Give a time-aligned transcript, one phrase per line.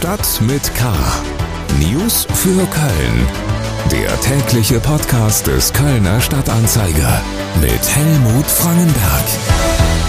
[0.00, 0.90] Stadt mit K.
[1.78, 3.26] News für Köln.
[3.92, 7.22] Der tägliche Podcast des Kölner Stadtanzeiger
[7.60, 9.24] mit Helmut Frangenberg.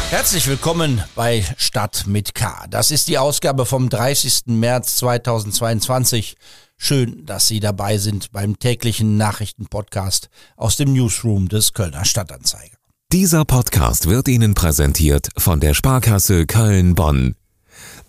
[0.09, 2.67] Herzlich willkommen bei Stadt mit K.
[2.69, 4.44] Das ist die Ausgabe vom 30.
[4.46, 6.37] März 2022.
[6.78, 12.78] Schön, dass Sie dabei sind beim täglichen Nachrichtenpodcast aus dem Newsroom des Kölner Stadtanzeiger.
[13.12, 17.35] Dieser Podcast wird Ihnen präsentiert von der Sparkasse Köln-Bonn.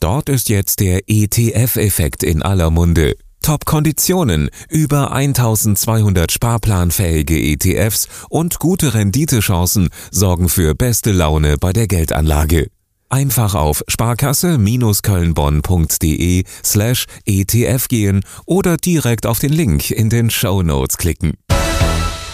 [0.03, 3.15] Dort ist jetzt der ETF-Effekt in aller Munde.
[3.41, 12.67] Top-Konditionen, über 1200 sparplanfähige ETFs und gute Renditechancen sorgen für beste Laune bei der Geldanlage.
[13.11, 20.99] Einfach auf sparkasse-kölnbonn.de slash ETF gehen oder direkt auf den Link in den Show Notes
[20.99, 21.35] klicken.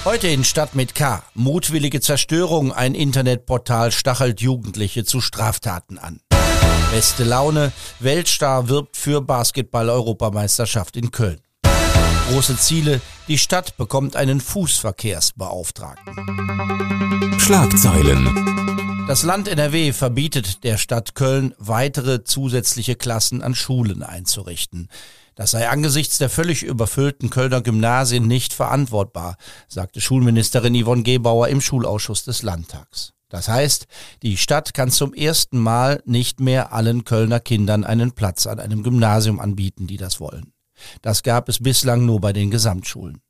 [0.07, 1.23] Heute in Stadt mit K.
[1.35, 2.73] Mutwillige Zerstörung.
[2.73, 6.21] Ein Internetportal stachelt Jugendliche zu Straftaten an.
[6.91, 7.71] Beste Laune.
[8.01, 11.39] Weltstar wirbt für Basketball-Europameisterschaft in Köln.
[12.31, 13.03] Große Ziele.
[13.29, 17.39] Die Stadt bekommt einen Fußverkehrsbeauftragten.
[17.39, 19.05] Schlagzeilen.
[19.07, 24.89] Das Land NRW verbietet der Stadt Köln, weitere zusätzliche Klassen an Schulen einzurichten.
[25.35, 29.37] Das sei angesichts der völlig überfüllten Kölner Gymnasien nicht verantwortbar,
[29.69, 33.13] sagte Schulministerin Yvonne Gebauer im Schulausschuss des Landtags.
[33.29, 33.87] Das heißt,
[34.23, 38.83] die Stadt kann zum ersten Mal nicht mehr allen Kölner Kindern einen Platz an einem
[38.83, 40.53] Gymnasium anbieten, die das wollen.
[41.03, 43.21] Das gab es bislang nur bei den Gesamtschulen.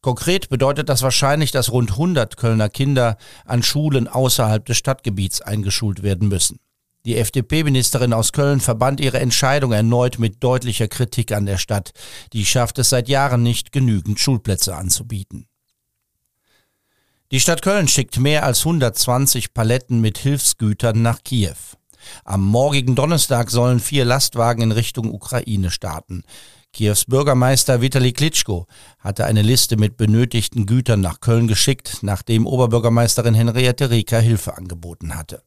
[0.00, 6.02] Konkret bedeutet das wahrscheinlich, dass rund 100 Kölner Kinder an Schulen außerhalb des Stadtgebiets eingeschult
[6.02, 6.58] werden müssen.
[7.06, 11.92] Die FDP-Ministerin aus Köln verband ihre Entscheidung erneut mit deutlicher Kritik an der Stadt.
[12.32, 15.47] Die schafft es seit Jahren nicht, genügend Schulplätze anzubieten.
[17.30, 21.56] Die Stadt Köln schickt mehr als 120 Paletten mit Hilfsgütern nach Kiew.
[22.24, 26.22] Am morgigen Donnerstag sollen vier Lastwagen in Richtung Ukraine starten.
[26.72, 28.66] Kiews Bürgermeister Vitali Klitschko
[28.98, 35.14] hatte eine Liste mit benötigten Gütern nach Köln geschickt, nachdem Oberbürgermeisterin Henriette Rieker Hilfe angeboten
[35.14, 35.42] hatte.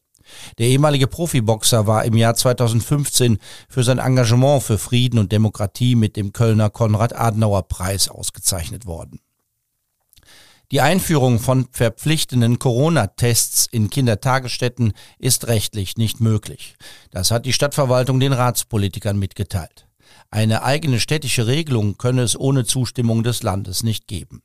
[0.58, 3.38] Der ehemalige Profiboxer war im Jahr 2015
[3.68, 9.18] für sein Engagement für Frieden und Demokratie mit dem Kölner Konrad-Adenauer-Preis ausgezeichnet worden.
[10.72, 16.76] Die Einführung von verpflichtenden Corona-Tests in Kindertagesstätten ist rechtlich nicht möglich.
[17.10, 19.86] Das hat die Stadtverwaltung den Ratspolitikern mitgeteilt.
[20.30, 24.40] Eine eigene städtische Regelung könne es ohne Zustimmung des Landes nicht geben.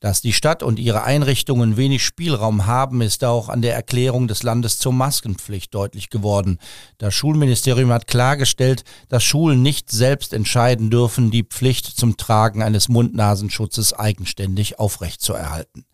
[0.00, 4.42] Dass die Stadt und ihre Einrichtungen wenig Spielraum haben, ist auch an der Erklärung des
[4.42, 6.58] Landes zur Maskenpflicht deutlich geworden.
[6.98, 12.88] Das Schulministerium hat klargestellt, dass Schulen nicht selbst entscheiden dürfen, die Pflicht zum Tragen eines
[12.88, 15.84] Mund-Nasenschutzes eigenständig aufrechtzuerhalten.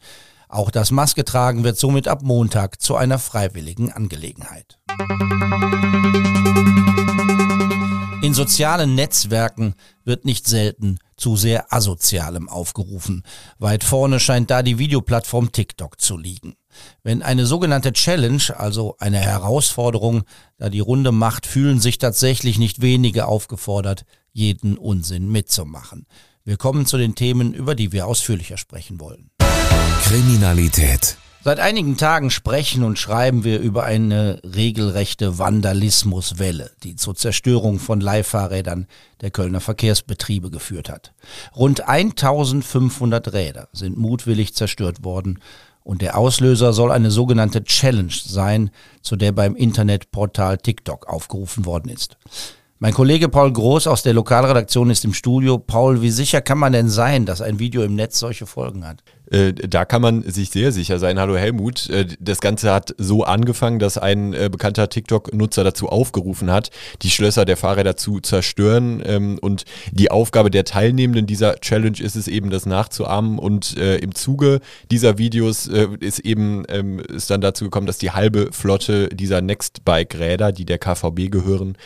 [0.49, 4.79] Auch das Masketragen wird somit ab Montag zu einer freiwilligen Angelegenheit.
[8.23, 9.75] In sozialen Netzwerken
[10.05, 13.23] wird nicht selten zu sehr asozialem aufgerufen.
[13.61, 16.57] Weit vorne scheint da die Videoplattform TikTok zu liegen.
[17.05, 20.25] Wenn eine sogenannte Challenge, also eine Herausforderung,
[20.59, 26.07] da die Runde macht, fühlen sich tatsächlich nicht wenige aufgefordert, jeden Unsinn mitzumachen.
[26.45, 29.31] Wir kommen zu den Themen, über die wir ausführlicher sprechen wollen.
[30.03, 31.19] Kriminalität.
[31.45, 38.01] Seit einigen Tagen sprechen und schreiben wir über eine regelrechte Vandalismuswelle, die zur Zerstörung von
[38.01, 38.87] Leihfahrrädern
[39.23, 41.13] der Kölner Verkehrsbetriebe geführt hat.
[41.57, 45.41] Rund 1500 Räder sind mutwillig zerstört worden
[45.83, 48.71] und der Auslöser soll eine sogenannte Challenge sein,
[49.01, 52.19] zu der beim Internetportal TikTok aufgerufen worden ist.
[52.83, 55.57] Mein Kollege Paul Groß aus der Lokalredaktion ist im Studio.
[55.57, 59.05] Paul, wie sicher kann man denn sein, dass ein Video im Netz solche Folgen hat?
[59.31, 61.21] Äh, da kann man sich sehr sicher sein.
[61.21, 61.89] Hallo Helmut.
[61.91, 66.71] Äh, das Ganze hat so angefangen, dass ein äh, bekannter TikTok-Nutzer dazu aufgerufen hat,
[67.03, 69.01] die Schlösser der Fahrräder zu zerstören.
[69.07, 73.39] Ähm, und die Aufgabe der Teilnehmenden dieser Challenge ist es eben, das nachzuahmen.
[73.39, 74.61] Und im Zuge
[74.91, 75.67] dieser Videos
[76.01, 80.79] ist eben ähm, ist dann dazu gekommen, dass die halbe Flotte dieser Nextbike-Räder, die der
[80.79, 81.77] KVB gehören,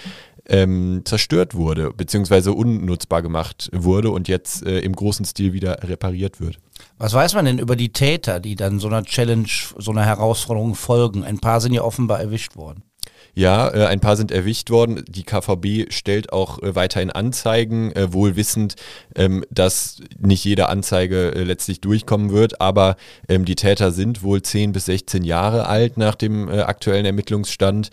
[0.49, 6.41] ähm, zerstört wurde, beziehungsweise unnutzbar gemacht wurde und jetzt äh, im großen Stil wieder repariert
[6.41, 6.59] wird.
[6.99, 10.75] Was weiß man denn über die Täter, die dann so einer Challenge, so einer Herausforderung
[10.75, 11.25] folgen?
[11.25, 12.83] Ein paar sind ja offenbar erwischt worden.
[13.39, 15.05] Ja, äh, ein paar sind erwischt worden.
[15.07, 18.77] Die KVB stellt auch äh, weiterhin Anzeigen, äh, wohl wissend,
[19.15, 22.63] ähm, dass nicht jede Anzeige äh, letztlich durchkommen wird.
[22.63, 22.97] Aber
[23.29, 27.91] ähm, die Täter sind wohl 10 bis 16 Jahre alt nach dem äh, aktuellen Ermittlungsstand.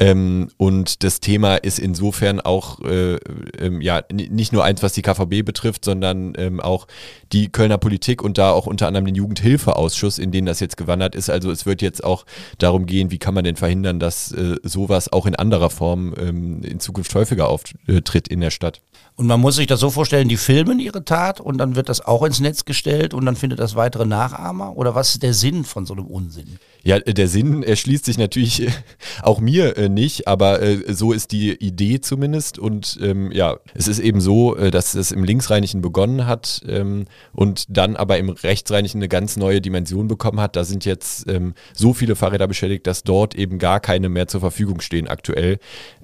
[0.00, 3.16] Ähm, und das Thema ist insofern auch äh,
[3.58, 6.86] ähm, ja nicht nur eins, was die KVB betrifft, sondern ähm, auch
[7.32, 11.14] die Kölner Politik und da auch unter anderem den Jugendhilfeausschuss, in den das jetzt gewandert
[11.14, 11.28] ist.
[11.28, 12.24] Also es wird jetzt auch
[12.56, 16.62] darum gehen, wie kann man denn verhindern, dass äh, sowas auch in anderer Form ähm,
[16.62, 18.80] in Zukunft häufiger auftritt in der Stadt.
[19.20, 22.00] Und man muss sich das so vorstellen, die filmen ihre Tat und dann wird das
[22.00, 24.78] auch ins Netz gestellt und dann findet das weitere Nachahmer?
[24.78, 26.58] Oder was ist der Sinn von so einem Unsinn?
[26.82, 28.66] Ja, der Sinn erschließt sich natürlich
[29.22, 32.58] auch mir äh, nicht, aber äh, so ist die Idee zumindest.
[32.58, 37.04] Und ähm, ja, es ist eben so, äh, dass es im Linksrheinischen begonnen hat ähm,
[37.34, 40.56] und dann aber im Rechtsrheinischen eine ganz neue Dimension bekommen hat.
[40.56, 44.40] Da sind jetzt ähm, so viele Fahrräder beschädigt, dass dort eben gar keine mehr zur
[44.40, 45.58] Verfügung stehen aktuell.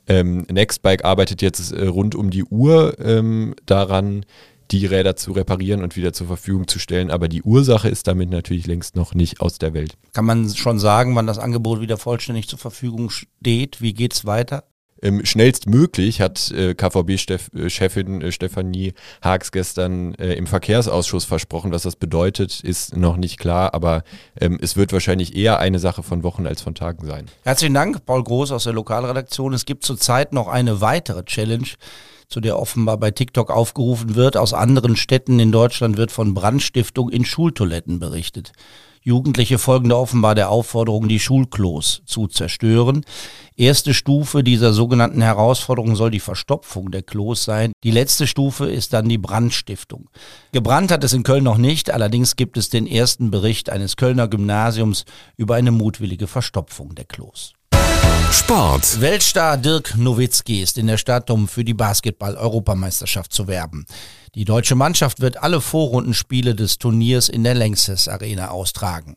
[0.08, 4.25] Ähm, Nextbike arbeitet jetzt rund um die Uhr ähm, daran,
[4.70, 7.11] die Räder zu reparieren und wieder zur Verfügung zu stellen.
[7.11, 9.97] Aber die Ursache ist damit natürlich längst noch nicht aus der Welt.
[10.12, 13.81] Kann man schon sagen, wann das Angebot wieder vollständig zur Verfügung steht?
[13.81, 14.64] Wie geht es weiter?
[15.03, 21.70] Ähm, schnellstmöglich hat äh, KVB-Chefin äh, Stefanie Haags gestern äh, im Verkehrsausschuss versprochen.
[21.70, 24.05] Was das bedeutet, ist noch nicht klar, aber
[24.41, 27.26] ähm, es wird wahrscheinlich eher eine Sache von Wochen als von Tagen sein.
[27.44, 29.53] Herzlichen Dank, Paul Groß aus der Lokalredaktion.
[29.53, 31.69] Es gibt zurzeit noch eine weitere Challenge
[32.28, 34.37] zu der offenbar bei TikTok aufgerufen wird.
[34.37, 38.52] Aus anderen Städten in Deutschland wird von Brandstiftung in Schultoiletten berichtet.
[39.06, 43.05] Jugendliche folgen da offenbar der Aufforderung, die Schulklos zu zerstören.
[43.55, 47.70] Erste Stufe dieser sogenannten Herausforderung soll die Verstopfung der Klos sein.
[47.84, 50.11] Die letzte Stufe ist dann die Brandstiftung.
[50.50, 54.26] Gebrannt hat es in Köln noch nicht, allerdings gibt es den ersten Bericht eines Kölner
[54.26, 55.05] Gymnasiums
[55.37, 57.52] über eine mutwillige Verstopfung der Klos.
[58.31, 59.00] Sport.
[59.00, 63.87] Weltstar Dirk Nowitzki ist in der Stadt, um für die Basketball-Europameisterschaft zu werben.
[64.35, 69.17] Die deutsche Mannschaft wird alle Vorrundenspiele des Turniers in der Längstes Arena austragen.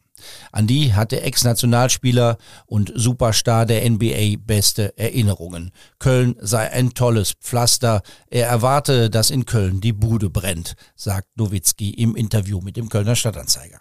[0.51, 5.71] An die hat der Ex-Nationalspieler und Superstar der NBA beste Erinnerungen.
[5.99, 8.01] Köln sei ein tolles Pflaster.
[8.29, 13.15] Er erwarte, dass in Köln die Bude brennt, sagt Nowitzki im Interview mit dem Kölner
[13.15, 13.79] Stadtanzeiger.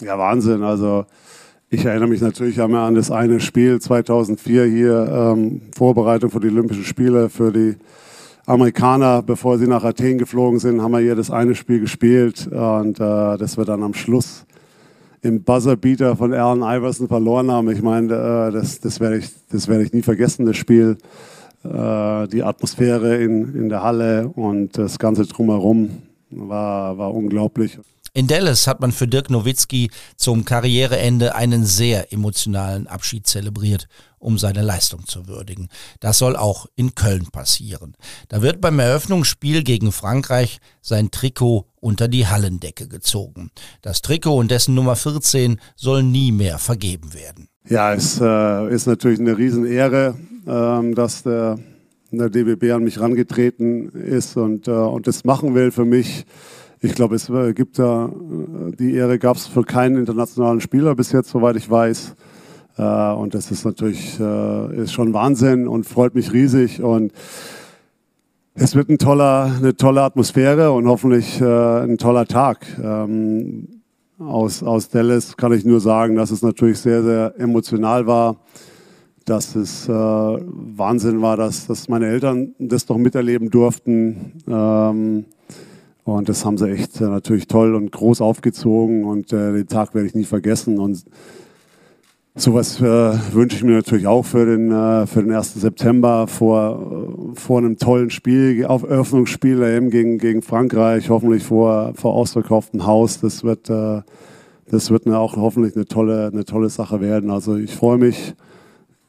[0.00, 0.62] Ja, Wahnsinn.
[0.62, 1.06] Also
[1.70, 6.48] ich erinnere mich natürlich einmal an das eine Spiel 2004 hier, ähm, Vorbereitung für die
[6.48, 7.76] Olympischen Spiele für die
[8.44, 12.98] Amerikaner, bevor sie nach Athen geflogen sind, haben wir hier das eine Spiel gespielt und
[12.98, 14.44] äh, das wir dann am Schluss
[15.22, 17.70] im Buzzerbeater von Allen Iverson verloren haben.
[17.70, 20.98] Ich meine, äh, das, das werde ich, das werd ich nie vergessen, das Spiel.
[21.62, 25.90] Äh, die Atmosphäre in, in der Halle und das Ganze drumherum
[26.30, 27.78] war, war unglaublich.
[28.12, 33.86] In Dallas hat man für Dirk Nowitzki zum Karriereende einen sehr emotionalen Abschied zelebriert,
[34.18, 35.68] um seine Leistung zu würdigen.
[36.00, 37.94] Das soll auch in Köln passieren.
[38.28, 43.52] Da wird beim Eröffnungsspiel gegen Frankreich sein Trikot unter die Hallendecke gezogen.
[43.80, 47.48] Das Trikot und dessen Nummer 14 soll nie mehr vergeben werden.
[47.68, 50.16] Ja, es äh, ist natürlich eine Riesenehre,
[50.46, 51.60] äh, dass der,
[52.10, 56.26] der DBB an mich rangetreten ist und, äh, und das machen will für mich.
[56.82, 60.94] Ich glaube, es äh, gibt da, äh, die Ehre gab es für keinen internationalen Spieler
[60.94, 62.14] bis jetzt, soweit ich weiß.
[62.78, 66.82] Äh, und das ist natürlich ist schon Wahnsinn und freut mich riesig.
[66.82, 67.12] Und
[68.54, 72.66] es wird ein toller, eine tolle Atmosphäre und hoffentlich ein toller Tag.
[72.82, 73.68] Ähm,
[74.18, 78.36] aus, aus Dallas kann ich nur sagen, dass es natürlich sehr, sehr emotional war
[79.26, 84.42] dass es äh, Wahnsinn war, dass, dass meine Eltern das doch miterleben durften.
[84.48, 85.26] Ähm,
[86.04, 89.94] und das haben sie echt äh, natürlich toll und groß aufgezogen und äh, den Tag
[89.94, 90.78] werde ich nie vergessen.
[90.78, 91.04] Und
[92.34, 92.84] sowas äh,
[93.32, 95.54] wünsche ich mir natürlich auch für den, äh, für den 1.
[95.54, 102.14] September vor, vor einem tollen Spiel, auf Eröffnungsspiel eben gegen, gegen Frankreich, hoffentlich vor, vor
[102.14, 103.20] ausverkauftem Haus.
[103.20, 104.02] Das wird, äh,
[104.70, 107.30] das wird eine, auch hoffentlich eine tolle, eine tolle Sache werden.
[107.30, 108.34] Also ich freue mich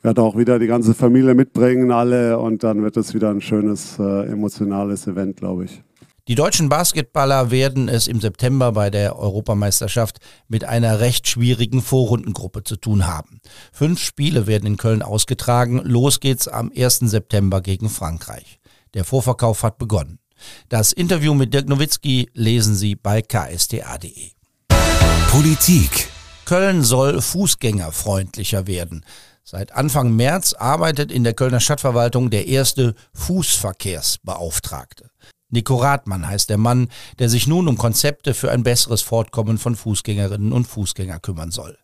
[0.01, 3.99] werde auch wieder die ganze Familie mitbringen, alle, und dann wird es wieder ein schönes,
[3.99, 5.83] äh, emotionales Event, glaube ich.
[6.31, 12.63] Die deutschen Basketballer werden es im September bei der Europameisterschaft mit einer recht schwierigen Vorrundengruppe
[12.63, 13.41] zu tun haben.
[13.73, 15.81] Fünf Spiele werden in Köln ausgetragen.
[15.83, 16.99] Los geht's am 1.
[16.99, 18.59] September gegen Frankreich.
[18.93, 20.19] Der Vorverkauf hat begonnen.
[20.69, 24.31] Das Interview mit Dirk Nowitzki lesen Sie bei ksta.de.
[25.31, 26.07] Politik.
[26.45, 29.03] Köln soll fußgängerfreundlicher werden.
[29.43, 35.09] Seit Anfang März arbeitet in der Kölner Stadtverwaltung der erste Fußverkehrsbeauftragte.
[35.51, 36.87] Nico Rathmann heißt der Mann,
[37.19, 41.77] der sich nun um Konzepte für ein besseres Fortkommen von Fußgängerinnen und Fußgänger kümmern soll.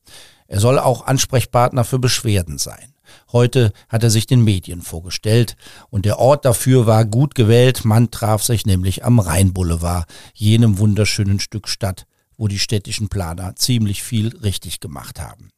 [0.47, 2.93] Er soll auch Ansprechpartner für Beschwerden sein.
[3.31, 5.55] Heute hat er sich den Medien vorgestellt
[5.89, 7.85] und der Ort dafür war gut gewählt.
[7.85, 12.05] Man traf sich nämlich am Rheinboulevard, jenem wunderschönen Stück Stadt,
[12.37, 15.49] wo die städtischen Planer ziemlich viel richtig gemacht haben.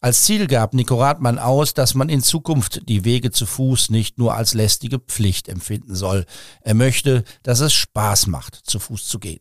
[0.00, 4.18] Als Ziel gab Nico Rathmann aus, dass man in Zukunft die Wege zu Fuß nicht
[4.18, 6.24] nur als lästige Pflicht empfinden soll.
[6.60, 9.40] Er möchte, dass es Spaß macht, zu Fuß zu gehen.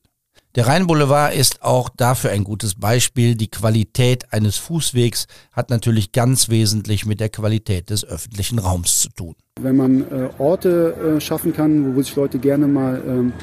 [0.56, 3.34] Der Rheinboulevard ist auch dafür ein gutes Beispiel.
[3.34, 9.10] Die Qualität eines Fußwegs hat natürlich ganz wesentlich mit der Qualität des öffentlichen Raums zu
[9.10, 9.36] tun.
[9.60, 13.34] Wenn man äh, Orte äh, schaffen kann, wo sich Leute gerne mal ähm,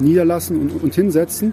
[0.00, 1.52] niederlassen und, und hinsetzen,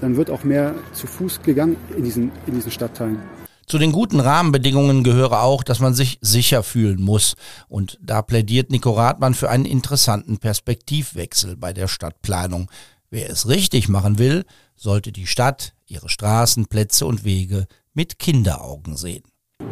[0.00, 3.20] dann wird auch mehr zu Fuß gegangen in diesen, in diesen Stadtteilen.
[3.66, 7.36] Zu den guten Rahmenbedingungen gehöre auch, dass man sich sicher fühlen muss.
[7.68, 12.70] Und da plädiert Nico Rathmann für einen interessanten Perspektivwechsel bei der Stadtplanung.
[13.10, 18.96] Wer es richtig machen will, sollte die Stadt, ihre Straßen, Plätze und Wege mit Kinderaugen
[18.96, 19.22] sehen.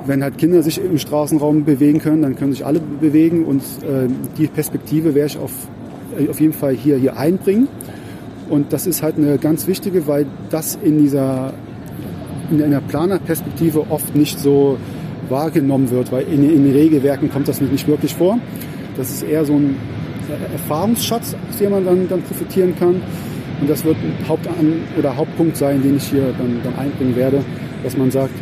[0.07, 4.09] Wenn halt Kinder sich im Straßenraum bewegen können, dann können sich alle bewegen und äh,
[4.39, 5.53] die Perspektive werde ich auf,
[6.19, 7.69] äh, auf jeden Fall hier, hier einbringen.
[8.49, 11.55] Und das ist halt eine ganz wichtige, weil das in dieser
[12.51, 14.79] in einer Planerperspektive oft nicht so
[15.29, 18.39] wahrgenommen wird, weil in, in Regelwerken kommt das nicht wirklich vor.
[18.97, 19.77] Das ist eher so ein
[20.53, 23.03] Erfahrungsschatz, aus dem man dann, dann profitieren kann.
[23.61, 27.45] Und das wird ein Hauptan oder Hauptpunkt sein, den ich hier dann, dann einbringen werde,
[27.85, 28.33] dass man sagt,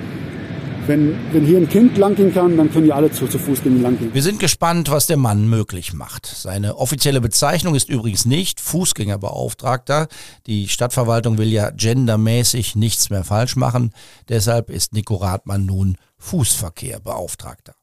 [0.88, 3.83] wenn, wenn hier ein Kind langgehen kann, dann können die alle zu, zu Fuß gehen
[3.83, 4.12] langgehen.
[4.12, 6.26] Wir sind gespannt, was der Mann möglich macht.
[6.26, 10.09] Seine offizielle Bezeichnung ist übrigens nicht Fußgängerbeauftragter.
[10.47, 13.92] Die Stadtverwaltung will ja gendermäßig nichts mehr falsch machen.
[14.28, 17.77] Deshalb ist Nico Rathmann nun Fußverkehrbeauftragter.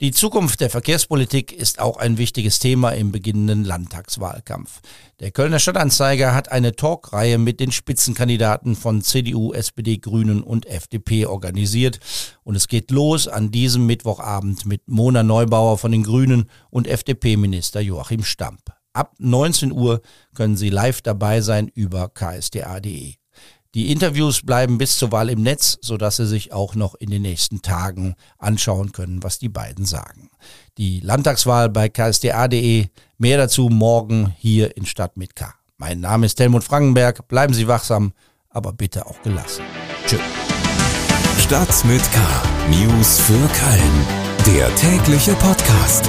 [0.00, 4.80] Die Zukunft der Verkehrspolitik ist auch ein wichtiges Thema im beginnenden Landtagswahlkampf.
[5.18, 11.26] Der Kölner Stadtanzeiger hat eine Talkreihe mit den Spitzenkandidaten von CDU, SPD, Grünen und FDP
[11.26, 11.98] organisiert.
[12.44, 17.80] Und es geht los an diesem Mittwochabend mit Mona Neubauer von den Grünen und FDP-Minister
[17.80, 18.70] Joachim Stamp.
[18.92, 20.00] Ab 19 Uhr
[20.32, 23.17] können Sie live dabei sein über ksda.de.
[23.74, 27.20] Die Interviews bleiben bis zur Wahl im Netz, sodass Sie sich auch noch in den
[27.20, 30.30] nächsten Tagen anschauen können, was die beiden sagen.
[30.78, 32.86] Die Landtagswahl bei ksda.de.
[33.18, 35.52] Mehr dazu morgen hier in Stadt mit K.
[35.76, 37.28] Mein Name ist Helmut Frankenberg.
[37.28, 38.12] Bleiben Sie wachsam,
[38.48, 39.64] aber bitte auch gelassen.
[40.06, 40.20] Tschüss.
[41.38, 42.20] Stadt mit K.
[42.70, 44.06] News für Köln.
[44.46, 46.08] Der tägliche Podcast.